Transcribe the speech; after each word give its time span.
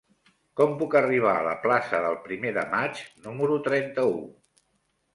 Com 0.61 0.71
puc 0.79 0.97
arribar 0.99 1.35
a 1.35 1.43
la 1.49 1.53
plaça 1.67 2.01
del 2.07 2.19
Primer 2.25 2.57
de 2.59 2.65
Maig 2.75 3.05
número 3.29 3.63
trenta-u? 3.71 4.21